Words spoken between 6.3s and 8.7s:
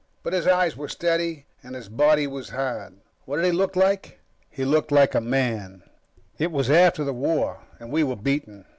It was after the war, and we were beaten.